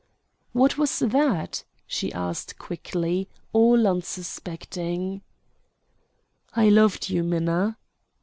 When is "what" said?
0.51-0.79